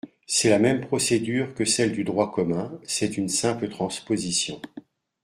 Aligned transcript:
C’est 0.25 0.49
la 0.49 0.57
même 0.57 0.81
procédure 0.87 1.53
que 1.53 1.63
celle 1.63 1.91
du 1.91 2.03
droit 2.03 2.31
commun: 2.33 2.79
c’est 2.87 3.17
une 3.17 3.29
simple 3.29 3.69
transposition. 3.69 4.59